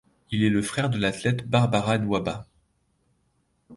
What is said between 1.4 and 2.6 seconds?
Barbara Nwaba.